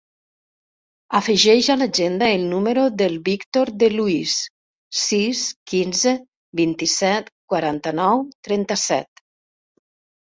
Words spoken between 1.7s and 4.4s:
a l'agenda el número del Víctor De Luis: